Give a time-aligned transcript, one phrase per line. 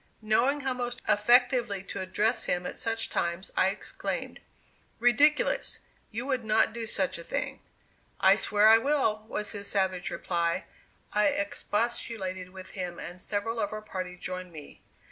[0.23, 4.39] Knowing how most effectively to address him at such times, I exclaimed.
[4.97, 5.77] "Ridiculous!
[6.09, 7.61] you would not do such a thing."
[8.19, 10.65] "I swear I will," was his savage reply.
[11.13, 14.81] I expostulated with him, and several of our party joined me.